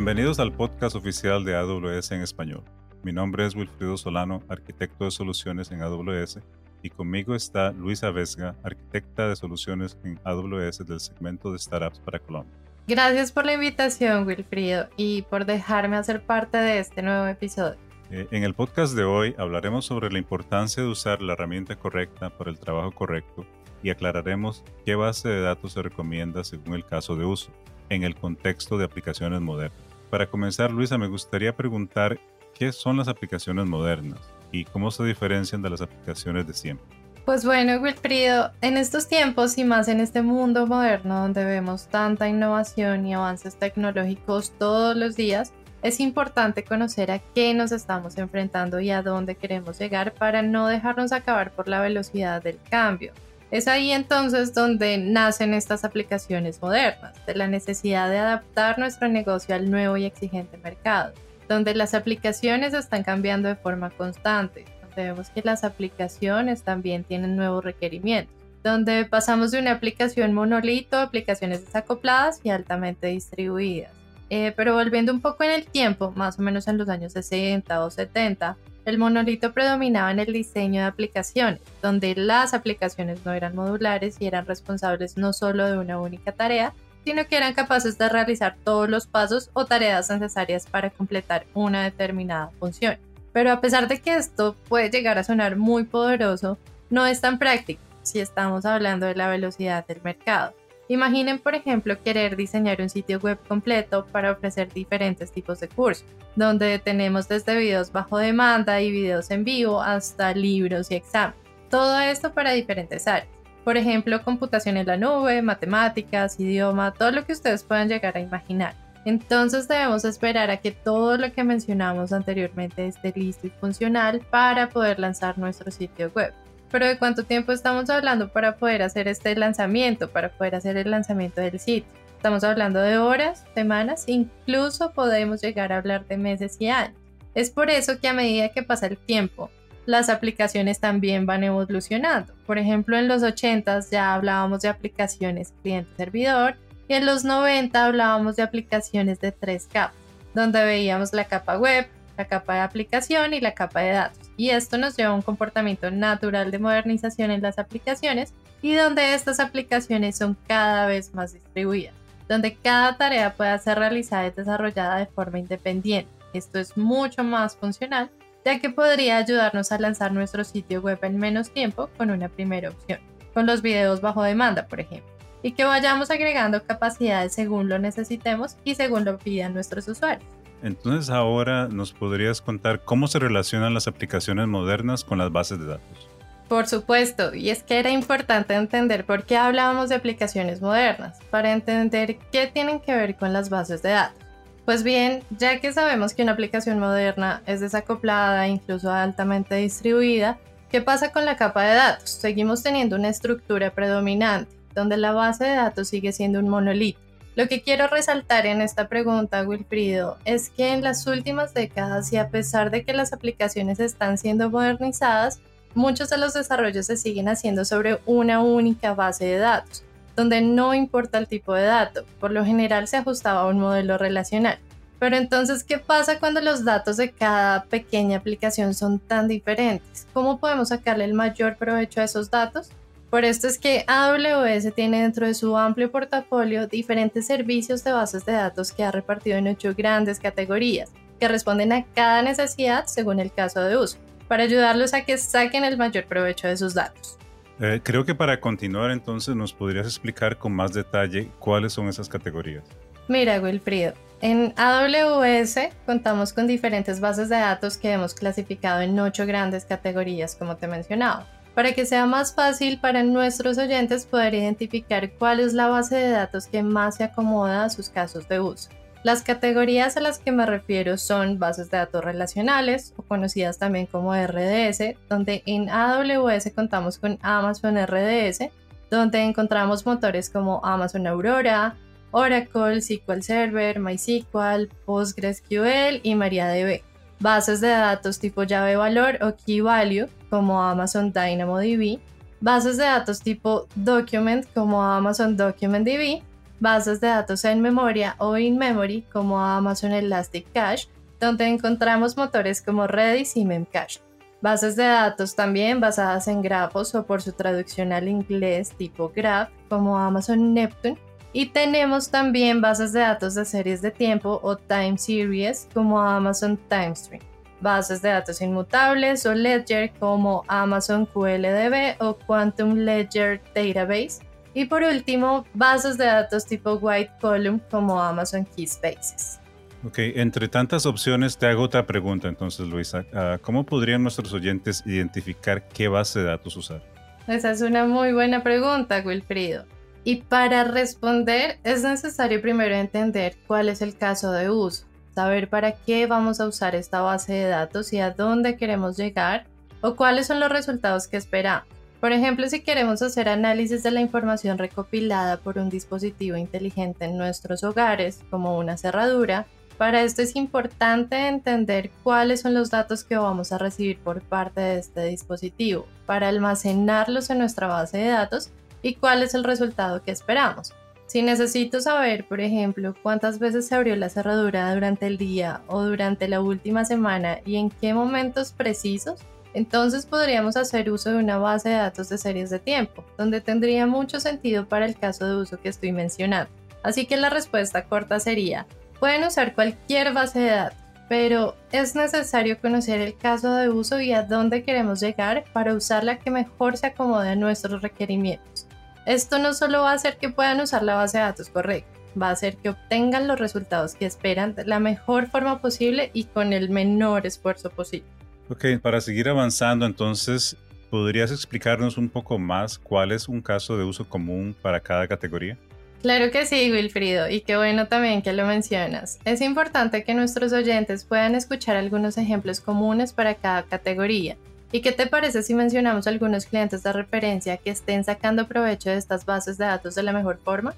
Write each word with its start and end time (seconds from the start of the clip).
Bienvenidos 0.00 0.40
al 0.40 0.50
podcast 0.50 0.96
oficial 0.96 1.44
de 1.44 1.54
AWS 1.54 2.12
en 2.12 2.22
español. 2.22 2.64
Mi 3.02 3.12
nombre 3.12 3.44
es 3.44 3.54
Wilfrido 3.54 3.98
Solano, 3.98 4.42
arquitecto 4.48 5.04
de 5.04 5.10
soluciones 5.10 5.70
en 5.72 5.82
AWS, 5.82 6.38
y 6.82 6.88
conmigo 6.88 7.34
está 7.34 7.72
Luisa 7.72 8.10
Vesga, 8.10 8.56
arquitecta 8.62 9.28
de 9.28 9.36
soluciones 9.36 9.98
en 10.02 10.18
AWS 10.24 10.86
del 10.86 11.00
segmento 11.00 11.52
de 11.52 11.58
startups 11.58 11.98
para 11.98 12.18
Colombia. 12.18 12.56
Gracias 12.88 13.30
por 13.30 13.44
la 13.44 13.52
invitación, 13.52 14.26
Wilfrido, 14.26 14.88
y 14.96 15.20
por 15.20 15.44
dejarme 15.44 15.98
hacer 15.98 16.22
parte 16.22 16.56
de 16.56 16.78
este 16.78 17.02
nuevo 17.02 17.26
episodio. 17.26 17.76
Eh, 18.10 18.26
en 18.30 18.42
el 18.44 18.54
podcast 18.54 18.94
de 18.94 19.04
hoy 19.04 19.34
hablaremos 19.36 19.84
sobre 19.84 20.10
la 20.10 20.18
importancia 20.18 20.82
de 20.82 20.88
usar 20.88 21.20
la 21.20 21.34
herramienta 21.34 21.76
correcta 21.76 22.30
para 22.30 22.50
el 22.50 22.58
trabajo 22.58 22.92
correcto 22.92 23.44
y 23.82 23.90
aclararemos 23.90 24.64
qué 24.86 24.94
base 24.94 25.28
de 25.28 25.42
datos 25.42 25.74
se 25.74 25.82
recomienda 25.82 26.42
según 26.42 26.72
el 26.72 26.86
caso 26.86 27.16
de 27.16 27.26
uso 27.26 27.50
en 27.90 28.04
el 28.04 28.14
contexto 28.14 28.78
de 28.78 28.86
aplicaciones 28.86 29.42
modernas. 29.42 29.89
Para 30.10 30.28
comenzar, 30.28 30.72
Luisa, 30.72 30.98
me 30.98 31.06
gustaría 31.06 31.56
preguntar 31.56 32.18
qué 32.52 32.72
son 32.72 32.96
las 32.96 33.06
aplicaciones 33.06 33.66
modernas 33.66 34.20
y 34.50 34.64
cómo 34.64 34.90
se 34.90 35.04
diferencian 35.04 35.62
de 35.62 35.70
las 35.70 35.80
aplicaciones 35.80 36.46
de 36.46 36.52
siempre. 36.52 36.84
Pues 37.24 37.44
bueno, 37.44 37.80
Wilfrido, 37.80 38.50
en 38.60 38.76
estos 38.76 39.06
tiempos 39.06 39.56
y 39.56 39.62
más 39.62 39.86
en 39.86 40.00
este 40.00 40.22
mundo 40.22 40.66
moderno 40.66 41.20
donde 41.20 41.44
vemos 41.44 41.86
tanta 41.86 42.28
innovación 42.28 43.06
y 43.06 43.14
avances 43.14 43.56
tecnológicos 43.56 44.50
todos 44.58 44.96
los 44.96 45.14
días, 45.14 45.52
es 45.82 46.00
importante 46.00 46.64
conocer 46.64 47.10
a 47.10 47.20
qué 47.20 47.54
nos 47.54 47.70
estamos 47.70 48.18
enfrentando 48.18 48.80
y 48.80 48.90
a 48.90 49.02
dónde 49.02 49.36
queremos 49.36 49.78
llegar 49.78 50.12
para 50.12 50.42
no 50.42 50.66
dejarnos 50.66 51.12
acabar 51.12 51.52
por 51.52 51.68
la 51.68 51.80
velocidad 51.80 52.42
del 52.42 52.58
cambio. 52.68 53.12
Es 53.50 53.66
ahí 53.66 53.90
entonces 53.90 54.54
donde 54.54 54.96
nacen 54.96 55.54
estas 55.54 55.84
aplicaciones 55.84 56.62
modernas, 56.62 57.14
de 57.26 57.34
la 57.34 57.48
necesidad 57.48 58.08
de 58.08 58.18
adaptar 58.18 58.78
nuestro 58.78 59.08
negocio 59.08 59.56
al 59.56 59.70
nuevo 59.70 59.96
y 59.96 60.04
exigente 60.04 60.56
mercado, 60.56 61.12
donde 61.48 61.74
las 61.74 61.94
aplicaciones 61.94 62.74
están 62.74 63.02
cambiando 63.02 63.48
de 63.48 63.56
forma 63.56 63.90
constante, 63.90 64.66
donde 64.82 65.02
vemos 65.02 65.30
que 65.30 65.42
las 65.42 65.64
aplicaciones 65.64 66.62
también 66.62 67.02
tienen 67.02 67.34
nuevos 67.34 67.64
requerimientos, 67.64 68.32
donde 68.62 69.04
pasamos 69.04 69.50
de 69.50 69.58
una 69.58 69.72
aplicación 69.72 70.32
monolito 70.32 70.98
a 70.98 71.02
aplicaciones 71.02 71.64
desacopladas 71.64 72.40
y 72.44 72.50
altamente 72.50 73.08
distribuidas. 73.08 73.90
Eh, 74.32 74.52
pero 74.56 74.74
volviendo 74.74 75.12
un 75.12 75.20
poco 75.20 75.42
en 75.42 75.50
el 75.50 75.66
tiempo, 75.66 76.12
más 76.14 76.38
o 76.38 76.42
menos 76.42 76.68
en 76.68 76.78
los 76.78 76.88
años 76.88 77.14
60 77.14 77.84
o 77.84 77.90
70, 77.90 78.56
el 78.84 78.98
monolito 78.98 79.52
predominaba 79.52 80.10
en 80.10 80.18
el 80.18 80.32
diseño 80.32 80.82
de 80.82 80.86
aplicaciones, 80.86 81.60
donde 81.82 82.14
las 82.14 82.54
aplicaciones 82.54 83.24
no 83.24 83.32
eran 83.32 83.54
modulares 83.54 84.16
y 84.20 84.26
eran 84.26 84.46
responsables 84.46 85.16
no 85.16 85.32
solo 85.32 85.66
de 85.66 85.78
una 85.78 86.00
única 86.00 86.32
tarea, 86.32 86.72
sino 87.04 87.26
que 87.26 87.36
eran 87.36 87.54
capaces 87.54 87.98
de 87.98 88.08
realizar 88.08 88.56
todos 88.64 88.88
los 88.88 89.06
pasos 89.06 89.50
o 89.52 89.64
tareas 89.64 90.10
necesarias 90.10 90.66
para 90.66 90.90
completar 90.90 91.46
una 91.54 91.82
determinada 91.82 92.50
función. 92.58 92.98
Pero 93.32 93.52
a 93.52 93.60
pesar 93.60 93.88
de 93.88 94.00
que 94.00 94.16
esto 94.16 94.56
puede 94.68 94.90
llegar 94.90 95.18
a 95.18 95.24
sonar 95.24 95.56
muy 95.56 95.84
poderoso, 95.84 96.58
no 96.90 97.06
es 97.06 97.20
tan 97.20 97.38
práctico 97.38 97.82
si 98.02 98.20
estamos 98.20 98.64
hablando 98.64 99.06
de 99.06 99.14
la 99.14 99.28
velocidad 99.28 99.86
del 99.86 100.02
mercado. 100.02 100.54
Imaginen, 100.90 101.38
por 101.38 101.54
ejemplo, 101.54 102.02
querer 102.02 102.34
diseñar 102.34 102.82
un 102.82 102.88
sitio 102.88 103.20
web 103.20 103.38
completo 103.46 104.06
para 104.06 104.32
ofrecer 104.32 104.72
diferentes 104.72 105.30
tipos 105.30 105.60
de 105.60 105.68
cursos, 105.68 106.04
donde 106.34 106.80
tenemos 106.80 107.28
desde 107.28 107.56
videos 107.56 107.92
bajo 107.92 108.18
demanda 108.18 108.80
y 108.80 108.90
videos 108.90 109.30
en 109.30 109.44
vivo 109.44 109.80
hasta 109.80 110.34
libros 110.34 110.90
y 110.90 110.96
exámenes. 110.96 111.38
Todo 111.70 112.00
esto 112.00 112.32
para 112.32 112.50
diferentes 112.50 113.06
áreas. 113.06 113.28
Por 113.62 113.76
ejemplo, 113.76 114.20
computación 114.24 114.78
en 114.78 114.88
la 114.88 114.96
nube, 114.96 115.42
matemáticas, 115.42 116.40
idioma, 116.40 116.92
todo 116.92 117.12
lo 117.12 117.24
que 117.24 117.34
ustedes 117.34 117.62
puedan 117.62 117.88
llegar 117.88 118.16
a 118.16 118.20
imaginar. 118.20 118.74
Entonces 119.04 119.68
debemos 119.68 120.04
esperar 120.04 120.50
a 120.50 120.56
que 120.56 120.72
todo 120.72 121.16
lo 121.16 121.32
que 121.32 121.44
mencionamos 121.44 122.12
anteriormente 122.12 122.88
esté 122.88 123.12
listo 123.14 123.46
y 123.46 123.50
funcional 123.50 124.26
para 124.28 124.68
poder 124.68 124.98
lanzar 124.98 125.38
nuestro 125.38 125.70
sitio 125.70 126.10
web. 126.16 126.34
Pero 126.70 126.86
¿de 126.86 126.98
cuánto 126.98 127.24
tiempo 127.24 127.52
estamos 127.52 127.90
hablando 127.90 128.28
para 128.28 128.56
poder 128.56 128.82
hacer 128.82 129.08
este 129.08 129.34
lanzamiento, 129.34 130.10
para 130.10 130.30
poder 130.30 130.54
hacer 130.54 130.76
el 130.76 130.90
lanzamiento 130.90 131.40
del 131.40 131.58
sitio? 131.58 131.90
Estamos 132.16 132.44
hablando 132.44 132.80
de 132.80 132.98
horas, 132.98 133.44
semanas, 133.54 134.04
incluso 134.06 134.92
podemos 134.92 135.40
llegar 135.40 135.72
a 135.72 135.78
hablar 135.78 136.06
de 136.06 136.16
meses 136.16 136.56
y 136.60 136.68
años. 136.68 136.94
Es 137.34 137.50
por 137.50 137.70
eso 137.70 137.98
que 137.98 138.08
a 138.08 138.12
medida 138.12 138.50
que 138.50 138.62
pasa 138.62 138.86
el 138.86 138.98
tiempo, 138.98 139.50
las 139.86 140.08
aplicaciones 140.08 140.80
también 140.80 141.26
van 141.26 141.44
evolucionando. 141.44 142.34
Por 142.46 142.58
ejemplo, 142.58 142.96
en 142.98 143.08
los 143.08 143.22
80 143.22 143.80
ya 143.90 144.14
hablábamos 144.14 144.60
de 144.60 144.68
aplicaciones 144.68 145.52
cliente-servidor 145.62 146.56
y 146.88 146.94
en 146.94 147.06
los 147.06 147.24
90 147.24 147.86
hablábamos 147.86 148.36
de 148.36 148.42
aplicaciones 148.42 149.20
de 149.20 149.32
tres 149.32 149.66
capas, 149.72 149.96
donde 150.34 150.62
veíamos 150.62 151.12
la 151.12 151.24
capa 151.24 151.56
web, 151.56 151.86
la 152.20 152.28
capa 152.28 152.54
de 152.54 152.60
aplicación 152.60 153.32
y 153.32 153.40
la 153.40 153.54
capa 153.54 153.80
de 153.80 153.92
datos. 153.92 154.30
Y 154.36 154.50
esto 154.50 154.76
nos 154.76 154.96
lleva 154.96 155.10
a 155.10 155.14
un 155.14 155.22
comportamiento 155.22 155.90
natural 155.90 156.50
de 156.50 156.58
modernización 156.58 157.30
en 157.30 157.40
las 157.40 157.58
aplicaciones 157.58 158.34
y 158.60 158.74
donde 158.74 159.14
estas 159.14 159.40
aplicaciones 159.40 160.18
son 160.18 160.36
cada 160.46 160.86
vez 160.86 161.14
más 161.14 161.32
distribuidas, 161.32 161.94
donde 162.28 162.54
cada 162.56 162.98
tarea 162.98 163.34
pueda 163.34 163.58
ser 163.58 163.78
realizada 163.78 164.26
y 164.26 164.32
desarrollada 164.32 164.98
de 164.98 165.06
forma 165.06 165.38
independiente. 165.38 166.10
Esto 166.34 166.58
es 166.58 166.76
mucho 166.76 167.24
más 167.24 167.56
funcional, 167.56 168.10
ya 168.44 168.60
que 168.60 168.68
podría 168.68 169.16
ayudarnos 169.16 169.72
a 169.72 169.78
lanzar 169.78 170.12
nuestro 170.12 170.44
sitio 170.44 170.82
web 170.82 170.98
en 171.02 171.16
menos 171.16 171.50
tiempo 171.50 171.88
con 171.96 172.10
una 172.10 172.28
primera 172.28 172.68
opción, 172.68 173.00
con 173.32 173.46
los 173.46 173.62
videos 173.62 174.02
bajo 174.02 174.22
demanda, 174.22 174.66
por 174.66 174.80
ejemplo, 174.80 175.10
y 175.42 175.52
que 175.52 175.64
vayamos 175.64 176.10
agregando 176.10 176.62
capacidades 176.64 177.32
según 177.32 177.70
lo 177.70 177.78
necesitemos 177.78 178.56
y 178.62 178.74
según 178.74 179.06
lo 179.06 179.16
pidan 179.16 179.54
nuestros 179.54 179.88
usuarios. 179.88 180.39
Entonces 180.62 181.10
ahora 181.10 181.68
nos 181.68 181.92
podrías 181.92 182.40
contar 182.40 182.84
cómo 182.84 183.08
se 183.08 183.18
relacionan 183.18 183.74
las 183.74 183.88
aplicaciones 183.88 184.46
modernas 184.46 185.04
con 185.04 185.18
las 185.18 185.32
bases 185.32 185.58
de 185.58 185.66
datos. 185.66 186.08
Por 186.48 186.66
supuesto, 186.66 187.34
y 187.34 187.50
es 187.50 187.62
que 187.62 187.78
era 187.78 187.90
importante 187.90 188.54
entender 188.54 189.06
por 189.06 189.24
qué 189.24 189.36
hablábamos 189.36 189.88
de 189.88 189.94
aplicaciones 189.94 190.60
modernas, 190.60 191.18
para 191.30 191.52
entender 191.52 192.18
qué 192.32 192.48
tienen 192.48 192.80
que 192.80 192.94
ver 192.94 193.16
con 193.16 193.32
las 193.32 193.50
bases 193.50 193.82
de 193.82 193.90
datos. 193.90 194.20
Pues 194.64 194.82
bien, 194.82 195.22
ya 195.30 195.60
que 195.60 195.72
sabemos 195.72 196.12
que 196.12 196.22
una 196.22 196.32
aplicación 196.32 196.80
moderna 196.80 197.42
es 197.46 197.60
desacoplada, 197.60 198.48
incluso 198.48 198.92
altamente 198.92 199.54
distribuida, 199.54 200.38
¿qué 200.70 200.80
pasa 200.80 201.12
con 201.12 201.24
la 201.24 201.36
capa 201.36 201.62
de 201.62 201.74
datos? 201.74 202.10
Seguimos 202.10 202.62
teniendo 202.62 202.96
una 202.96 203.08
estructura 203.08 203.70
predominante, 203.70 204.54
donde 204.74 204.96
la 204.96 205.12
base 205.12 205.44
de 205.44 205.54
datos 205.54 205.88
sigue 205.88 206.12
siendo 206.12 206.40
un 206.40 206.48
monolito 206.48 207.00
lo 207.40 207.48
que 207.48 207.62
quiero 207.62 207.86
resaltar 207.86 208.44
en 208.44 208.60
esta 208.60 208.86
pregunta, 208.86 209.42
Wilfrido, 209.44 210.18
es 210.26 210.50
que 210.50 210.74
en 210.74 210.84
las 210.84 211.06
últimas 211.06 211.54
décadas 211.54 212.12
y 212.12 212.18
a 212.18 212.28
pesar 212.28 212.70
de 212.70 212.84
que 212.84 212.92
las 212.92 213.14
aplicaciones 213.14 213.80
están 213.80 214.18
siendo 214.18 214.50
modernizadas, 214.50 215.40
muchos 215.74 216.10
de 216.10 216.18
los 216.18 216.34
desarrollos 216.34 216.84
se 216.84 216.98
siguen 216.98 217.30
haciendo 217.30 217.64
sobre 217.64 217.98
una 218.04 218.42
única 218.42 218.92
base 218.92 219.24
de 219.24 219.38
datos, 219.38 219.84
donde 220.16 220.42
no 220.42 220.74
importa 220.74 221.16
el 221.16 221.28
tipo 221.28 221.54
de 221.54 221.62
dato, 221.62 222.04
por 222.18 222.30
lo 222.30 222.44
general 222.44 222.88
se 222.88 222.98
ajustaba 222.98 223.40
a 223.40 223.46
un 223.46 223.58
modelo 223.58 223.96
relacional. 223.96 224.58
Pero 224.98 225.16
entonces, 225.16 225.64
¿qué 225.64 225.78
pasa 225.78 226.18
cuando 226.18 226.42
los 226.42 226.66
datos 226.66 226.98
de 226.98 227.10
cada 227.10 227.64
pequeña 227.64 228.18
aplicación 228.18 228.74
son 228.74 228.98
tan 228.98 229.28
diferentes? 229.28 230.06
¿Cómo 230.12 230.38
podemos 230.40 230.68
sacarle 230.68 231.06
el 231.06 231.14
mayor 231.14 231.56
provecho 231.56 232.02
a 232.02 232.04
esos 232.04 232.30
datos? 232.30 232.68
Por 233.10 233.24
esto 233.24 233.48
es 233.48 233.58
que 233.58 233.84
AWS 233.88 234.72
tiene 234.72 235.02
dentro 235.02 235.26
de 235.26 235.34
su 235.34 235.56
amplio 235.56 235.90
portafolio 235.90 236.68
diferentes 236.68 237.26
servicios 237.26 237.82
de 237.82 237.90
bases 237.90 238.24
de 238.24 238.32
datos 238.32 238.70
que 238.70 238.84
ha 238.84 238.92
repartido 238.92 239.36
en 239.36 239.48
ocho 239.48 239.74
grandes 239.76 240.20
categorías, 240.20 240.92
que 241.18 241.26
responden 241.26 241.72
a 241.72 241.84
cada 241.86 242.22
necesidad 242.22 242.86
según 242.86 243.18
el 243.18 243.32
caso 243.32 243.62
de 243.62 243.76
uso, 243.76 243.98
para 244.28 244.44
ayudarlos 244.44 244.94
a 244.94 245.04
que 245.04 245.18
saquen 245.18 245.64
el 245.64 245.76
mayor 245.76 246.04
provecho 246.04 246.46
de 246.46 246.56
sus 246.56 246.74
datos. 246.74 247.18
Eh, 247.58 247.80
creo 247.82 248.04
que 248.04 248.14
para 248.14 248.40
continuar 248.40 248.92
entonces 248.92 249.34
nos 249.34 249.52
podrías 249.52 249.86
explicar 249.86 250.38
con 250.38 250.52
más 250.52 250.72
detalle 250.72 251.32
cuáles 251.40 251.72
son 251.72 251.88
esas 251.88 252.08
categorías. 252.08 252.62
Mira, 253.08 253.40
Wilfrido, 253.40 253.92
en 254.20 254.54
AWS 254.56 255.56
contamos 255.84 256.32
con 256.32 256.46
diferentes 256.46 257.00
bases 257.00 257.28
de 257.28 257.36
datos 257.36 257.76
que 257.76 257.90
hemos 257.90 258.14
clasificado 258.14 258.82
en 258.82 258.96
ocho 259.00 259.26
grandes 259.26 259.64
categorías, 259.64 260.36
como 260.36 260.56
te 260.56 260.68
mencionaba 260.68 261.26
para 261.54 261.72
que 261.72 261.86
sea 261.86 262.06
más 262.06 262.34
fácil 262.34 262.80
para 262.80 263.02
nuestros 263.02 263.58
oyentes 263.58 264.06
poder 264.06 264.34
identificar 264.34 265.10
cuál 265.12 265.40
es 265.40 265.52
la 265.52 265.68
base 265.68 265.96
de 265.96 266.10
datos 266.10 266.46
que 266.46 266.62
más 266.62 266.96
se 266.96 267.04
acomoda 267.04 267.64
a 267.64 267.70
sus 267.70 267.88
casos 267.88 268.28
de 268.28 268.40
uso. 268.40 268.70
Las 269.02 269.22
categorías 269.22 269.96
a 269.96 270.00
las 270.00 270.18
que 270.18 270.30
me 270.30 270.44
refiero 270.44 270.98
son 270.98 271.38
bases 271.38 271.70
de 271.70 271.78
datos 271.78 272.04
relacionales 272.04 272.92
o 272.96 273.02
conocidas 273.02 273.58
también 273.58 273.86
como 273.86 274.14
RDS, 274.14 274.94
donde 275.08 275.42
en 275.46 275.70
AWS 275.70 276.52
contamos 276.54 276.98
con 276.98 277.18
Amazon 277.22 277.76
RDS, 277.78 278.50
donde 278.90 279.22
encontramos 279.22 279.86
motores 279.86 280.28
como 280.28 280.64
Amazon 280.64 281.06
Aurora, 281.06 281.76
Oracle, 282.10 282.82
SQL 282.82 283.22
Server, 283.22 283.78
MySQL, 283.80 284.68
PostgreSQL 284.84 286.00
y 286.02 286.14
MariaDB 286.14 286.89
bases 287.20 287.60
de 287.60 287.68
datos 287.68 288.18
tipo 288.18 288.42
llave 288.42 288.76
valor 288.76 289.18
o 289.22 289.36
key 289.36 289.60
value 289.60 290.08
como 290.30 290.62
Amazon 290.62 291.12
DynamoDB, 291.12 292.00
bases 292.40 292.76
de 292.76 292.84
datos 292.84 293.20
tipo 293.20 293.66
document 293.76 294.46
como 294.54 294.82
Amazon 294.82 295.36
DocumentDB 295.36 296.22
bases 296.60 297.00
de 297.00 297.08
datos 297.08 297.44
en 297.44 297.60
memoria 297.60 298.14
o 298.18 298.36
in 298.36 298.58
memory 298.58 299.02
como 299.12 299.40
Amazon 299.40 299.92
Elastic 299.92 300.46
Cache, 300.52 300.88
donde 301.18 301.46
encontramos 301.46 302.16
motores 302.16 302.62
como 302.62 302.86
Redis 302.86 303.36
y 303.36 303.44
Memcache. 303.44 304.00
Bases 304.42 304.76
de 304.76 304.84
datos 304.84 305.34
también 305.34 305.80
basadas 305.80 306.28
en 306.28 306.40
grafos 306.40 306.94
o 306.94 307.04
por 307.04 307.20
su 307.20 307.32
traducción 307.32 307.92
al 307.92 308.08
inglés 308.08 308.70
tipo 308.70 309.10
graph 309.14 309.50
como 309.68 309.98
Amazon 309.98 310.54
Neptune. 310.54 310.98
Y 311.32 311.46
tenemos 311.46 312.10
también 312.10 312.60
bases 312.60 312.92
de 312.92 313.00
datos 313.00 313.34
de 313.34 313.44
series 313.44 313.80
de 313.82 313.90
tiempo 313.90 314.40
o 314.42 314.56
time 314.56 314.98
series 314.98 315.68
como 315.72 316.00
Amazon 316.00 316.58
TimeStream. 316.68 317.22
Bases 317.60 318.02
de 318.02 318.08
datos 318.08 318.40
inmutables 318.40 319.26
o 319.26 319.34
ledger 319.34 319.92
como 320.00 320.44
Amazon 320.48 321.06
QLDB 321.06 322.00
o 322.00 322.14
Quantum 322.14 322.74
Ledger 322.74 323.40
Database. 323.54 324.20
Y 324.54 324.64
por 324.64 324.82
último, 324.82 325.44
bases 325.54 325.96
de 325.98 326.06
datos 326.06 326.46
tipo 326.46 326.74
White 326.74 327.12
Column 327.20 327.60
como 327.70 328.02
Amazon 328.02 328.44
Keyspaces. 328.44 329.38
Ok, 329.84 329.98
entre 329.98 330.48
tantas 330.48 330.84
opciones 330.84 331.38
te 331.38 331.46
hago 331.46 331.62
otra 331.62 331.86
pregunta 331.86 332.28
entonces, 332.28 332.66
Luisa. 332.66 333.04
Ah, 333.14 333.38
¿Cómo 333.40 333.64
podrían 333.64 334.02
nuestros 334.02 334.32
oyentes 334.32 334.82
identificar 334.84 335.68
qué 335.68 335.88
base 335.88 336.18
de 336.18 336.26
datos 336.26 336.56
usar? 336.56 336.82
Esa 337.28 337.52
es 337.52 337.60
una 337.60 337.86
muy 337.86 338.12
buena 338.12 338.42
pregunta, 338.42 339.02
Wilfrido. 339.04 339.64
Y 340.02 340.22
para 340.22 340.64
responder 340.64 341.58
es 341.62 341.82
necesario 341.82 342.40
primero 342.40 342.74
entender 342.74 343.36
cuál 343.46 343.68
es 343.68 343.82
el 343.82 343.96
caso 343.96 344.32
de 344.32 344.50
uso, 344.50 344.86
saber 345.14 345.50
para 345.50 345.72
qué 345.72 346.06
vamos 346.06 346.40
a 346.40 346.46
usar 346.46 346.74
esta 346.74 347.02
base 347.02 347.34
de 347.34 347.48
datos 347.48 347.92
y 347.92 348.00
a 348.00 348.10
dónde 348.10 348.56
queremos 348.56 348.96
llegar 348.96 349.46
o 349.82 349.96
cuáles 349.96 350.26
son 350.26 350.40
los 350.40 350.50
resultados 350.50 351.06
que 351.06 351.18
esperamos. 351.18 351.68
Por 352.00 352.12
ejemplo, 352.12 352.48
si 352.48 352.60
queremos 352.60 353.02
hacer 353.02 353.28
análisis 353.28 353.82
de 353.82 353.90
la 353.90 354.00
información 354.00 354.56
recopilada 354.56 355.36
por 355.36 355.58
un 355.58 355.68
dispositivo 355.68 356.38
inteligente 356.38 357.04
en 357.04 357.18
nuestros 357.18 357.62
hogares, 357.62 358.20
como 358.30 358.56
una 358.56 358.78
cerradura, 358.78 359.46
para 359.76 360.02
esto 360.02 360.22
es 360.22 360.34
importante 360.34 361.28
entender 361.28 361.90
cuáles 362.02 362.40
son 362.40 362.54
los 362.54 362.70
datos 362.70 363.04
que 363.04 363.16
vamos 363.16 363.52
a 363.52 363.58
recibir 363.58 363.98
por 363.98 364.22
parte 364.22 364.60
de 364.62 364.78
este 364.78 365.04
dispositivo 365.06 365.86
para 366.06 366.28
almacenarlos 366.28 367.28
en 367.28 367.38
nuestra 367.38 367.66
base 367.66 367.98
de 367.98 368.08
datos 368.08 368.50
y 368.82 368.94
cuál 368.94 369.22
es 369.22 369.34
el 369.34 369.44
resultado 369.44 370.02
que 370.02 370.10
esperamos. 370.10 370.72
Si 371.06 371.22
necesito 371.22 371.80
saber, 371.80 372.28
por 372.28 372.40
ejemplo, 372.40 372.94
cuántas 373.02 373.38
veces 373.38 373.66
se 373.66 373.74
abrió 373.74 373.96
la 373.96 374.08
cerradura 374.08 374.72
durante 374.72 375.06
el 375.06 375.18
día 375.18 375.62
o 375.66 375.82
durante 375.82 376.28
la 376.28 376.40
última 376.40 376.84
semana 376.84 377.40
y 377.44 377.56
en 377.56 377.70
qué 377.70 377.92
momentos 377.94 378.52
precisos, 378.52 379.20
entonces 379.52 380.06
podríamos 380.06 380.56
hacer 380.56 380.90
uso 380.90 381.10
de 381.10 381.16
una 381.16 381.38
base 381.38 381.70
de 381.70 381.74
datos 381.76 382.08
de 382.08 382.18
series 382.18 382.50
de 382.50 382.60
tiempo, 382.60 383.04
donde 383.18 383.40
tendría 383.40 383.86
mucho 383.86 384.20
sentido 384.20 384.68
para 384.68 384.86
el 384.86 384.96
caso 384.96 385.26
de 385.26 385.36
uso 385.36 385.60
que 385.60 385.68
estoy 385.68 385.90
mencionando. 385.90 386.52
Así 386.84 387.06
que 387.06 387.16
la 387.16 387.28
respuesta 387.28 387.84
corta 387.84 388.20
sería 388.20 388.66
Pueden 389.00 389.24
usar 389.24 389.54
cualquier 389.54 390.12
base 390.12 390.40
de 390.40 390.50
datos, 390.50 390.78
pero 391.08 391.56
es 391.72 391.94
necesario 391.94 392.60
conocer 392.60 393.00
el 393.00 393.16
caso 393.16 393.54
de 393.54 393.70
uso 393.70 393.98
y 393.98 394.12
a 394.12 394.24
dónde 394.24 394.62
queremos 394.62 395.00
llegar 395.00 395.44
para 395.54 395.72
usar 395.72 396.04
la 396.04 396.18
que 396.18 396.30
mejor 396.30 396.76
se 396.76 396.88
acomode 396.88 397.30
a 397.30 397.34
nuestros 397.34 397.80
requerimientos. 397.80 398.59
Esto 399.06 399.38
no 399.38 399.54
solo 399.54 399.82
va 399.82 399.92
a 399.92 399.94
hacer 399.94 400.18
que 400.18 400.28
puedan 400.28 400.60
usar 400.60 400.82
la 400.82 400.94
base 400.94 401.18
de 401.18 401.24
datos 401.24 401.48
correcta, 401.48 401.90
va 402.20 402.28
a 402.28 402.32
hacer 402.32 402.56
que 402.56 402.70
obtengan 402.70 403.28
los 403.28 403.38
resultados 403.38 403.94
que 403.94 404.06
esperan 404.06 404.54
de 404.54 404.64
la 404.64 404.78
mejor 404.78 405.28
forma 405.28 405.60
posible 405.60 406.10
y 406.12 406.24
con 406.24 406.52
el 406.52 406.70
menor 406.70 407.26
esfuerzo 407.26 407.70
posible. 407.70 408.06
Ok, 408.48 408.64
para 408.82 409.00
seguir 409.00 409.28
avanzando 409.28 409.86
entonces, 409.86 410.56
¿podrías 410.90 411.30
explicarnos 411.30 411.96
un 411.96 412.08
poco 412.08 412.38
más 412.38 412.78
cuál 412.78 413.12
es 413.12 413.28
un 413.28 413.40
caso 413.40 413.78
de 413.78 413.84
uso 413.84 414.08
común 414.08 414.54
para 414.60 414.80
cada 414.80 415.06
categoría? 415.06 415.56
Claro 416.02 416.30
que 416.30 416.46
sí, 416.46 416.72
Wilfrido, 416.72 417.28
y 417.28 417.42
qué 417.42 417.58
bueno 417.58 417.86
también 417.86 418.22
que 418.22 418.32
lo 418.32 418.46
mencionas. 418.46 419.18
Es 419.26 419.42
importante 419.42 420.02
que 420.02 420.14
nuestros 420.14 420.52
oyentes 420.52 421.04
puedan 421.04 421.34
escuchar 421.34 421.76
algunos 421.76 422.16
ejemplos 422.16 422.60
comunes 422.60 423.12
para 423.12 423.34
cada 423.34 423.64
categoría. 423.64 424.36
¿Y 424.72 424.82
qué 424.82 424.92
te 424.92 425.06
parece 425.06 425.42
si 425.42 425.54
mencionamos 425.54 426.06
algunos 426.06 426.46
clientes 426.46 426.82
de 426.84 426.92
referencia 426.92 427.56
que 427.56 427.70
estén 427.70 428.04
sacando 428.04 428.46
provecho 428.46 428.90
de 428.90 428.96
estas 428.96 429.24
bases 429.24 429.58
de 429.58 429.64
datos 429.64 429.96
de 429.96 430.04
la 430.04 430.12
mejor 430.12 430.38
forma? 430.38 430.74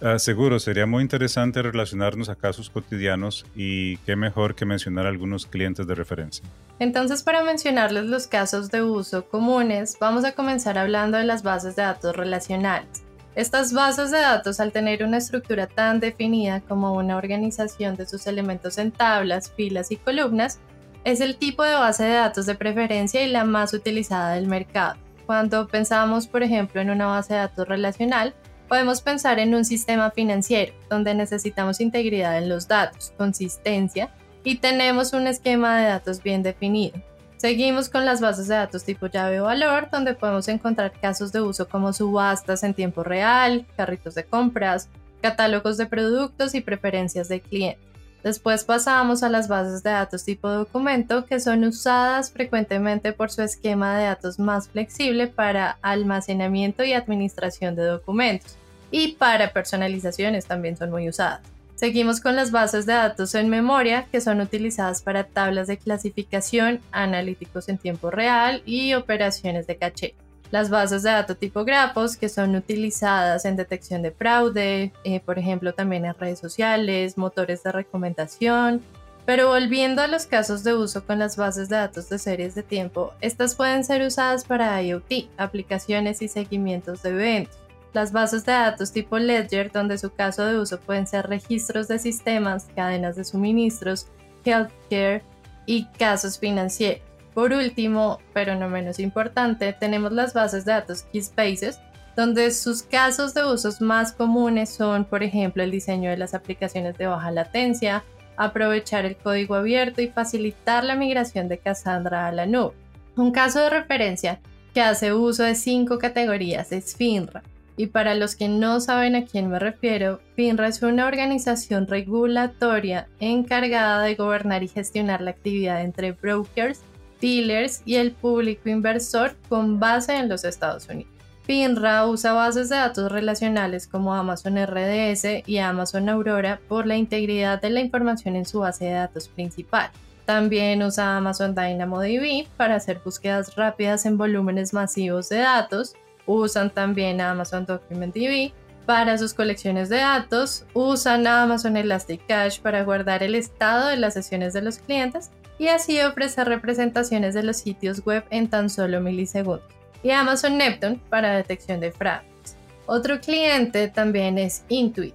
Ah, 0.00 0.18
seguro, 0.18 0.58
sería 0.58 0.86
muy 0.86 1.02
interesante 1.02 1.62
relacionarnos 1.62 2.28
a 2.28 2.34
casos 2.34 2.68
cotidianos 2.68 3.46
y 3.54 3.98
qué 3.98 4.16
mejor 4.16 4.54
que 4.54 4.64
mencionar 4.64 5.06
algunos 5.06 5.46
clientes 5.46 5.86
de 5.86 5.94
referencia. 5.94 6.44
Entonces, 6.78 7.22
para 7.22 7.44
mencionarles 7.44 8.06
los 8.06 8.26
casos 8.26 8.70
de 8.70 8.82
uso 8.82 9.28
comunes, 9.28 9.96
vamos 10.00 10.24
a 10.24 10.32
comenzar 10.32 10.78
hablando 10.78 11.18
de 11.18 11.24
las 11.24 11.42
bases 11.42 11.76
de 11.76 11.82
datos 11.82 12.16
relacionales. 12.16 13.04
Estas 13.36 13.72
bases 13.72 14.10
de 14.10 14.18
datos, 14.18 14.58
al 14.58 14.72
tener 14.72 15.04
una 15.04 15.18
estructura 15.18 15.66
tan 15.66 16.00
definida 16.00 16.60
como 16.60 16.92
una 16.94 17.16
organización 17.16 17.96
de 17.96 18.06
sus 18.06 18.26
elementos 18.26 18.78
en 18.78 18.90
tablas, 18.90 19.50
filas 19.50 19.90
y 19.90 19.96
columnas, 19.96 20.60
es 21.04 21.20
el 21.20 21.36
tipo 21.36 21.62
de 21.62 21.74
base 21.74 22.04
de 22.04 22.14
datos 22.14 22.46
de 22.46 22.54
preferencia 22.54 23.22
y 23.22 23.30
la 23.30 23.44
más 23.44 23.74
utilizada 23.74 24.34
del 24.34 24.46
mercado. 24.46 24.96
Cuando 25.26 25.68
pensamos, 25.68 26.26
por 26.26 26.42
ejemplo, 26.42 26.80
en 26.80 26.90
una 26.90 27.06
base 27.06 27.34
de 27.34 27.40
datos 27.40 27.68
relacional, 27.68 28.34
podemos 28.68 29.02
pensar 29.02 29.38
en 29.38 29.54
un 29.54 29.64
sistema 29.64 30.10
financiero, 30.10 30.72
donde 30.88 31.14
necesitamos 31.14 31.80
integridad 31.80 32.38
en 32.38 32.48
los 32.48 32.66
datos, 32.66 33.12
consistencia 33.16 34.10
y 34.42 34.56
tenemos 34.56 35.12
un 35.12 35.26
esquema 35.26 35.78
de 35.78 35.86
datos 35.86 36.22
bien 36.22 36.42
definido. 36.42 37.00
Seguimos 37.36 37.90
con 37.90 38.06
las 38.06 38.22
bases 38.22 38.48
de 38.48 38.54
datos 38.54 38.84
tipo 38.84 39.06
llave 39.06 39.40
o 39.40 39.44
valor, 39.44 39.88
donde 39.90 40.14
podemos 40.14 40.48
encontrar 40.48 40.92
casos 40.92 41.32
de 41.32 41.42
uso 41.42 41.68
como 41.68 41.92
subastas 41.92 42.62
en 42.62 42.72
tiempo 42.72 43.02
real, 43.02 43.66
carritos 43.76 44.14
de 44.14 44.24
compras, 44.24 44.88
catálogos 45.20 45.76
de 45.76 45.86
productos 45.86 46.54
y 46.54 46.62
preferencias 46.62 47.28
de 47.28 47.40
cliente. 47.40 47.93
Después 48.24 48.64
pasamos 48.64 49.22
a 49.22 49.28
las 49.28 49.48
bases 49.48 49.82
de 49.82 49.90
datos 49.90 50.24
tipo 50.24 50.48
documento, 50.48 51.26
que 51.26 51.40
son 51.40 51.62
usadas 51.62 52.32
frecuentemente 52.32 53.12
por 53.12 53.30
su 53.30 53.42
esquema 53.42 53.98
de 53.98 54.06
datos 54.06 54.38
más 54.38 54.66
flexible 54.68 55.26
para 55.26 55.76
almacenamiento 55.82 56.84
y 56.84 56.94
administración 56.94 57.76
de 57.76 57.84
documentos. 57.84 58.56
Y 58.90 59.12
para 59.12 59.52
personalizaciones 59.52 60.46
también 60.46 60.78
son 60.78 60.90
muy 60.90 61.06
usadas. 61.06 61.42
Seguimos 61.74 62.22
con 62.22 62.34
las 62.34 62.50
bases 62.50 62.86
de 62.86 62.94
datos 62.94 63.34
en 63.34 63.50
memoria 63.50 64.06
que 64.10 64.22
son 64.22 64.40
utilizadas 64.40 65.02
para 65.02 65.24
tablas 65.24 65.66
de 65.66 65.76
clasificación, 65.76 66.80
analíticos 66.92 67.68
en 67.68 67.76
tiempo 67.76 68.10
real 68.10 68.62
y 68.64 68.94
operaciones 68.94 69.66
de 69.66 69.76
caché. 69.76 70.14
Las 70.54 70.70
bases 70.70 71.02
de 71.02 71.10
datos 71.10 71.36
tipo 71.36 71.64
grafos 71.64 72.16
que 72.16 72.28
son 72.28 72.54
utilizadas 72.54 73.44
en 73.44 73.56
detección 73.56 74.02
de 74.02 74.12
fraude, 74.12 74.92
eh, 75.02 75.18
por 75.18 75.36
ejemplo 75.36 75.74
también 75.74 76.04
en 76.04 76.14
redes 76.14 76.38
sociales, 76.38 77.18
motores 77.18 77.64
de 77.64 77.72
recomendación. 77.72 78.80
Pero 79.26 79.48
volviendo 79.48 80.00
a 80.00 80.06
los 80.06 80.26
casos 80.26 80.62
de 80.62 80.76
uso 80.76 81.04
con 81.04 81.18
las 81.18 81.36
bases 81.36 81.68
de 81.68 81.74
datos 81.74 82.08
de 82.08 82.20
series 82.20 82.54
de 82.54 82.62
tiempo, 82.62 83.14
estas 83.20 83.56
pueden 83.56 83.82
ser 83.82 84.06
usadas 84.06 84.44
para 84.44 84.80
IoT, 84.80 85.28
aplicaciones 85.38 86.22
y 86.22 86.28
seguimientos 86.28 87.02
de 87.02 87.10
eventos 87.10 87.58
las 87.92 88.12
bases 88.12 88.46
de 88.46 88.52
datos 88.52 88.92
tipo 88.92 89.18
Ledger, 89.18 89.72
donde 89.72 89.98
su 89.98 90.12
caso 90.12 90.46
de 90.46 90.56
uso 90.56 90.78
pueden 90.78 91.08
ser 91.08 91.26
registros 91.26 91.88
de 91.88 91.98
sistemas, 91.98 92.68
cadenas 92.76 93.16
de 93.16 93.24
suministros, 93.24 94.06
healthcare 94.44 95.24
y 95.66 95.86
casos 95.98 96.38
financieros. 96.38 97.13
Por 97.34 97.52
último, 97.52 98.20
pero 98.32 98.54
no 98.54 98.68
menos 98.68 99.00
importante, 99.00 99.72
tenemos 99.72 100.12
las 100.12 100.34
bases 100.34 100.64
de 100.64 100.72
datos 100.72 101.02
Keyspaces, 101.12 101.80
donde 102.16 102.52
sus 102.52 102.82
casos 102.82 103.34
de 103.34 103.44
usos 103.44 103.80
más 103.80 104.12
comunes 104.12 104.70
son, 104.70 105.04
por 105.04 105.24
ejemplo, 105.24 105.64
el 105.64 105.72
diseño 105.72 106.10
de 106.10 106.16
las 106.16 106.32
aplicaciones 106.32 106.96
de 106.96 107.08
baja 107.08 107.32
latencia, 107.32 108.04
aprovechar 108.36 109.04
el 109.04 109.16
código 109.16 109.56
abierto 109.56 110.00
y 110.00 110.08
facilitar 110.08 110.84
la 110.84 110.94
migración 110.94 111.48
de 111.48 111.58
Cassandra 111.58 112.28
a 112.28 112.32
la 112.32 112.46
nube. 112.46 112.74
Un 113.16 113.32
caso 113.32 113.60
de 113.60 113.70
referencia 113.70 114.40
que 114.72 114.80
hace 114.80 115.12
uso 115.12 115.42
de 115.42 115.54
cinco 115.54 115.98
categorías 115.98 116.70
es 116.72 116.96
FINRA, 116.96 117.42
y 117.76 117.86
para 117.86 118.14
los 118.14 118.36
que 118.36 118.48
no 118.48 118.80
saben 118.80 119.16
a 119.16 119.24
quién 119.24 119.48
me 119.48 119.58
refiero, 119.58 120.20
FINRA 120.36 120.68
es 120.68 120.82
una 120.82 121.06
organización 121.06 121.88
regulatoria 121.88 123.08
encargada 123.18 124.02
de 124.02 124.14
gobernar 124.14 124.62
y 124.62 124.68
gestionar 124.68 125.20
la 125.20 125.30
actividad 125.30 125.82
entre 125.82 126.12
brokers, 126.12 126.80
dealers 127.24 127.82
y 127.84 127.96
el 127.96 128.12
público 128.12 128.68
inversor 128.68 129.36
con 129.48 129.80
base 129.80 130.16
en 130.16 130.28
los 130.28 130.44
Estados 130.44 130.88
Unidos. 130.88 131.12
FINRA 131.44 132.06
usa 132.06 132.32
bases 132.32 132.68
de 132.68 132.76
datos 132.76 133.10
relacionales 133.10 133.86
como 133.86 134.14
Amazon 134.14 134.56
RDS 134.56 135.46
y 135.46 135.58
Amazon 135.58 136.08
Aurora 136.08 136.60
por 136.68 136.86
la 136.86 136.96
integridad 136.96 137.60
de 137.60 137.70
la 137.70 137.80
información 137.80 138.36
en 138.36 138.46
su 138.46 138.60
base 138.60 138.86
de 138.86 138.92
datos 138.92 139.28
principal. 139.28 139.90
También 140.24 140.82
usa 140.82 141.18
Amazon 141.18 141.54
DynamoDB 141.54 142.46
para 142.56 142.76
hacer 142.76 143.00
búsquedas 143.04 143.56
rápidas 143.56 144.06
en 144.06 144.16
volúmenes 144.16 144.72
masivos 144.72 145.28
de 145.28 145.38
datos 145.38 145.94
usan 146.26 146.70
también 146.70 147.20
Amazon 147.20 147.66
Document 147.66 148.14
DB 148.14 148.52
para 148.86 149.16
sus 149.16 149.32
colecciones 149.32 149.88
de 149.88 149.96
datos, 149.96 150.66
usan 150.74 151.26
Amazon 151.26 151.76
Elastic 151.76 152.26
Cache 152.26 152.60
para 152.62 152.84
guardar 152.84 153.22
el 153.22 153.34
estado 153.34 153.88
de 153.88 153.96
las 153.96 154.14
sesiones 154.14 154.52
de 154.52 154.60
los 154.60 154.78
clientes 154.78 155.30
y 155.58 155.68
así 155.68 156.00
ofrecer 156.00 156.48
representaciones 156.48 157.34
de 157.34 157.42
los 157.42 157.56
sitios 157.58 158.04
web 158.04 158.24
en 158.30 158.48
tan 158.48 158.68
solo 158.70 159.00
milisegundos, 159.00 159.68
y 160.02 160.10
Amazon 160.10 160.58
Neptune 160.58 161.00
para 161.08 161.36
detección 161.36 161.80
de 161.80 161.92
fraudes. 161.92 162.56
Otro 162.86 163.20
cliente 163.20 163.88
también 163.88 164.38
es 164.38 164.64
Intuit. 164.68 165.14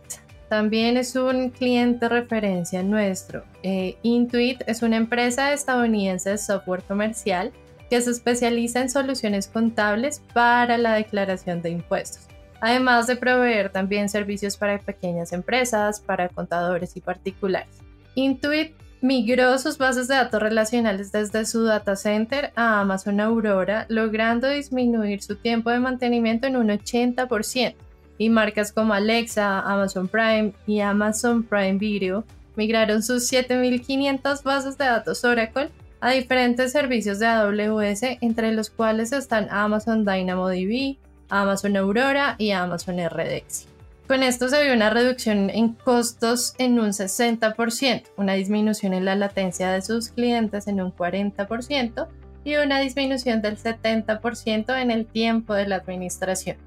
También 0.50 0.98
es 0.98 1.16
un 1.16 1.52
cliente 1.52 2.10
referencia 2.10 2.82
nuestro. 2.82 3.44
Eh, 3.62 3.98
Intuit 4.02 4.64
es 4.66 4.82
una 4.82 4.98
empresa 4.98 5.54
estadounidense 5.54 6.32
de 6.32 6.38
software 6.40 6.82
comercial 6.82 7.52
que 7.90 8.02
se 8.02 8.10
especializa 8.10 8.82
en 8.82 8.90
soluciones 8.90 9.48
contables 9.48 10.24
para 10.34 10.80
la 10.80 10.96
declaración 10.96 11.62
de 11.62 11.70
impuestos, 11.70 12.28
además 12.62 13.06
de 13.06 13.16
proveer 13.16 13.72
también 13.72 14.10
servicios 14.10 14.58
para 14.58 14.80
pequeñas 14.80 15.34
empresas, 15.34 16.00
para 16.00 16.30
contadores 16.30 16.98
y 16.98 17.02
particulares. 17.02 17.78
Intuit 18.16 18.74
migró 19.02 19.58
sus 19.58 19.78
bases 19.78 20.08
de 20.08 20.16
datos 20.16 20.42
relacionales 20.42 21.12
desde 21.12 21.46
su 21.46 21.64
data 21.64 21.96
center 21.96 22.52
a 22.56 22.82
Amazon 22.82 23.20
Aurora, 23.20 23.86
logrando 23.90 24.50
disminuir 24.50 25.22
su 25.22 25.36
tiempo 25.36 25.70
de 25.70 25.80
mantenimiento 25.80 26.48
en 26.48 26.58
un 26.58 26.68
80%. 26.68 27.76
Y 28.18 28.30
marcas 28.30 28.74
como 28.74 28.94
Alexa, 28.94 29.62
Amazon 29.62 30.10
Prime 30.10 30.54
y 30.68 30.82
Amazon 30.82 31.44
Prime 31.44 31.78
Video 31.78 32.26
migraron 32.58 33.02
sus 33.02 33.28
7500 33.28 34.44
bases 34.44 34.78
de 34.78 34.86
datos 34.86 35.24
Oracle 35.24 35.70
a 36.02 36.12
diferentes 36.12 36.74
servicios 36.74 37.20
de 37.20 37.28
AWS, 37.28 38.04
entre 38.20 38.52
los 38.52 38.70
cuales 38.70 39.14
están 39.14 39.48
Amazon 39.50 40.04
DynamoDB, 40.04 40.98
Amazon 41.30 41.78
Aurora 41.78 42.36
y 42.38 42.52
Amazon 42.52 42.98
RDX. 43.00 43.69
Con 44.10 44.24
esto 44.24 44.50
se 44.50 44.64
vio 44.64 44.74
una 44.74 44.90
reducción 44.90 45.52
en 45.52 45.74
costos 45.74 46.56
en 46.58 46.80
un 46.80 46.94
60%, 46.94 48.06
una 48.18 48.34
disminución 48.34 48.96
en 48.96 49.06
la 49.06 49.16
latencia 49.16 49.70
de 49.70 49.84
sus 49.84 50.10
clientes 50.10 50.66
en 50.66 50.82
un 50.82 50.92
40% 50.92 52.08
y 52.44 52.56
una 52.56 52.80
disminución 52.80 53.44
del 53.44 53.60
70% 53.60 54.82
en 54.82 54.90
el 54.90 55.06
tiempo 55.06 55.54
de 55.54 55.68
la 55.68 55.76
administración. 55.76 56.58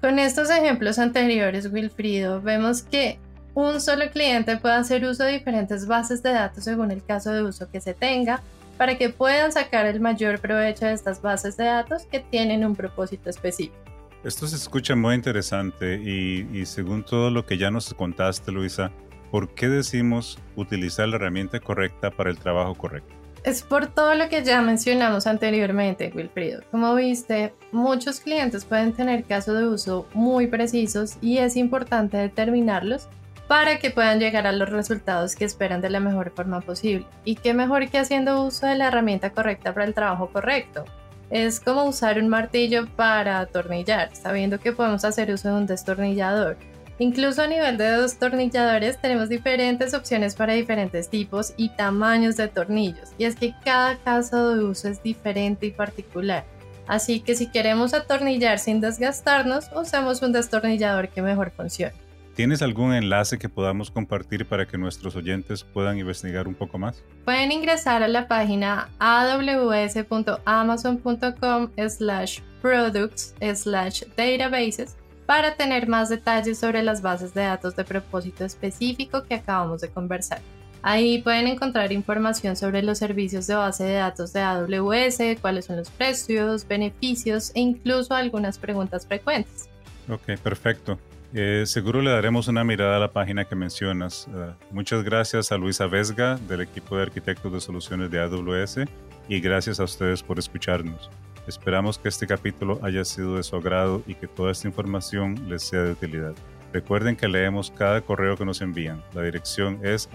Con 0.00 0.18
estos 0.18 0.50
ejemplos 0.50 0.98
anteriores, 0.98 1.72
Wilfrido, 1.72 2.42
vemos 2.42 2.82
que 2.82 3.20
un 3.54 3.80
solo 3.80 4.10
cliente 4.10 4.56
puede 4.56 4.74
hacer 4.74 5.04
uso 5.04 5.22
de 5.22 5.34
diferentes 5.34 5.86
bases 5.86 6.20
de 6.24 6.32
datos 6.32 6.64
según 6.64 6.90
el 6.90 7.04
caso 7.04 7.30
de 7.30 7.44
uso 7.44 7.70
que 7.70 7.80
se 7.80 7.94
tenga 7.94 8.42
para 8.76 8.98
que 8.98 9.10
puedan 9.10 9.52
sacar 9.52 9.86
el 9.86 10.00
mayor 10.00 10.40
provecho 10.40 10.86
de 10.86 10.94
estas 10.94 11.22
bases 11.22 11.56
de 11.56 11.66
datos 11.66 12.06
que 12.06 12.18
tienen 12.18 12.66
un 12.66 12.74
propósito 12.74 13.30
específico. 13.30 13.97
Esto 14.24 14.48
se 14.48 14.56
escucha 14.56 14.96
muy 14.96 15.14
interesante 15.14 15.94
y, 15.94 16.66
según 16.66 17.04
todo 17.04 17.30
lo 17.30 17.46
que 17.46 17.56
ya 17.56 17.70
nos 17.70 17.94
contaste, 17.94 18.50
Luisa, 18.50 18.90
¿por 19.30 19.48
qué 19.54 19.68
decimos 19.68 20.38
utilizar 20.56 21.08
la 21.08 21.16
herramienta 21.16 21.60
correcta 21.60 22.10
para 22.10 22.30
el 22.30 22.38
trabajo 22.38 22.74
correcto? 22.74 23.14
Es 23.44 23.62
por 23.62 23.86
todo 23.86 24.16
lo 24.16 24.28
que 24.28 24.42
ya 24.42 24.60
mencionamos 24.60 25.28
anteriormente, 25.28 26.12
Wilfrido. 26.12 26.62
Como 26.72 26.94
viste, 26.96 27.54
muchos 27.70 28.18
clientes 28.18 28.64
pueden 28.64 28.92
tener 28.92 29.22
casos 29.24 29.56
de 29.56 29.68
uso 29.68 30.08
muy 30.12 30.48
precisos 30.48 31.16
y 31.20 31.38
es 31.38 31.56
importante 31.56 32.16
determinarlos 32.16 33.08
para 33.46 33.78
que 33.78 33.90
puedan 33.90 34.18
llegar 34.18 34.46
a 34.46 34.52
los 34.52 34.68
resultados 34.68 35.36
que 35.36 35.44
esperan 35.44 35.80
de 35.80 35.90
la 35.90 36.00
mejor 36.00 36.32
forma 36.34 36.60
posible. 36.60 37.06
Y 37.24 37.36
qué 37.36 37.54
mejor 37.54 37.88
que 37.88 37.98
haciendo 37.98 38.44
uso 38.44 38.66
de 38.66 38.74
la 38.74 38.88
herramienta 38.88 39.30
correcta 39.30 39.72
para 39.72 39.86
el 39.86 39.94
trabajo 39.94 40.28
correcto. 40.30 40.84
Es 41.30 41.60
como 41.60 41.84
usar 41.84 42.18
un 42.18 42.28
martillo 42.28 42.86
para 42.96 43.40
atornillar, 43.40 44.14
sabiendo 44.14 44.58
que 44.58 44.72
podemos 44.72 45.04
hacer 45.04 45.30
uso 45.30 45.48
de 45.48 45.54
un 45.54 45.66
destornillador. 45.66 46.56
Incluso 46.98 47.42
a 47.42 47.46
nivel 47.46 47.76
de 47.76 48.00
destornilladores 48.00 49.00
tenemos 49.00 49.28
diferentes 49.28 49.94
opciones 49.94 50.34
para 50.34 50.54
diferentes 50.54 51.08
tipos 51.08 51.52
y 51.56 51.68
tamaños 51.68 52.36
de 52.36 52.48
tornillos, 52.48 53.10
y 53.18 53.24
es 53.24 53.36
que 53.36 53.54
cada 53.64 53.96
caso 53.98 54.54
de 54.54 54.64
uso 54.64 54.88
es 54.88 55.02
diferente 55.02 55.66
y 55.66 55.70
particular. 55.70 56.44
Así 56.88 57.20
que 57.20 57.36
si 57.36 57.50
queremos 57.50 57.92
atornillar 57.92 58.58
sin 58.58 58.80
desgastarnos, 58.80 59.66
usamos 59.76 60.22
un 60.22 60.32
destornillador 60.32 61.10
que 61.10 61.22
mejor 61.22 61.50
funcione. 61.50 62.07
¿Tienes 62.38 62.62
algún 62.62 62.94
enlace 62.94 63.36
que 63.36 63.48
podamos 63.48 63.90
compartir 63.90 64.46
para 64.46 64.64
que 64.64 64.78
nuestros 64.78 65.16
oyentes 65.16 65.64
puedan 65.64 65.98
investigar 65.98 66.46
un 66.46 66.54
poco 66.54 66.78
más? 66.78 67.02
Pueden 67.24 67.50
ingresar 67.50 68.04
a 68.04 68.06
la 68.06 68.28
página 68.28 68.90
aws.amazon.com 69.00 71.70
slash 71.88 72.38
products 72.62 73.34
slash 73.56 74.04
databases 74.16 74.96
para 75.26 75.56
tener 75.56 75.88
más 75.88 76.10
detalles 76.10 76.60
sobre 76.60 76.84
las 76.84 77.02
bases 77.02 77.34
de 77.34 77.40
datos 77.40 77.74
de 77.74 77.82
propósito 77.82 78.44
específico 78.44 79.24
que 79.24 79.34
acabamos 79.34 79.80
de 79.80 79.88
conversar. 79.88 80.40
Ahí 80.82 81.20
pueden 81.20 81.48
encontrar 81.48 81.90
información 81.90 82.54
sobre 82.54 82.84
los 82.84 82.98
servicios 82.98 83.48
de 83.48 83.56
base 83.56 83.82
de 83.82 83.94
datos 83.94 84.32
de 84.32 84.42
AWS, 84.42 85.40
cuáles 85.40 85.64
son 85.64 85.78
los 85.78 85.90
precios, 85.90 86.68
beneficios 86.68 87.50
e 87.56 87.60
incluso 87.62 88.14
algunas 88.14 88.58
preguntas 88.58 89.08
frecuentes. 89.08 89.68
Ok, 90.08 90.38
perfecto. 90.40 91.00
Eh, 91.34 91.64
seguro 91.66 92.00
le 92.00 92.10
daremos 92.10 92.48
una 92.48 92.64
mirada 92.64 92.96
a 92.96 93.00
la 93.00 93.12
página 93.12 93.44
que 93.44 93.54
mencionas. 93.54 94.26
Eh, 94.34 94.52
muchas 94.70 95.04
gracias 95.04 95.52
a 95.52 95.58
Luisa 95.58 95.86
Vesga 95.86 96.36
del 96.36 96.62
equipo 96.62 96.96
de 96.96 97.02
arquitectos 97.02 97.52
de 97.52 97.60
soluciones 97.60 98.10
de 98.10 98.20
AWS 98.20 98.80
y 99.28 99.40
gracias 99.40 99.78
a 99.78 99.84
ustedes 99.84 100.22
por 100.22 100.38
escucharnos. 100.38 101.10
Esperamos 101.46 101.98
que 101.98 102.08
este 102.08 102.26
capítulo 102.26 102.78
haya 102.82 103.04
sido 103.04 103.36
de 103.36 103.42
su 103.42 103.56
agrado 103.56 104.02
y 104.06 104.14
que 104.14 104.26
toda 104.26 104.52
esta 104.52 104.68
información 104.68 105.48
les 105.48 105.62
sea 105.62 105.82
de 105.82 105.92
utilidad. 105.92 106.34
Recuerden 106.72 107.16
que 107.16 107.28
leemos 107.28 107.70
cada 107.70 108.00
correo 108.00 108.36
que 108.36 108.44
nos 108.44 108.60
envían. 108.60 109.02
La 109.14 109.22
dirección 109.22 109.80
es 109.82 110.08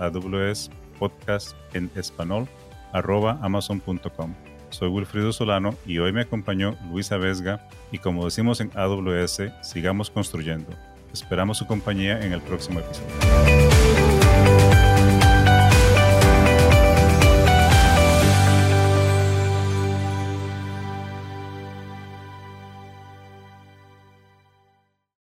podcast 1.00 1.56
en 1.74 1.90
español 1.96 2.48
amazon.com. 2.94 4.34
Soy 4.70 4.90
Wilfrido 4.90 5.32
Solano 5.34 5.76
y 5.86 6.00
hoy 6.00 6.12
me 6.12 6.22
acompañó 6.22 6.76
Luisa 6.90 7.18
Vesga 7.18 7.68
y 7.92 8.00
como 8.00 8.26
decimos 8.26 8.62
en 8.62 8.72
AWS, 8.76 9.52
sigamos 9.62 10.10
construyendo. 10.10 10.72
Esperamos 11.14 11.60
su 11.60 11.68
compañía 11.68 12.20
en 12.26 12.34
el 12.34 12.42
próximo 12.42 12.80
episodio. 12.80 13.73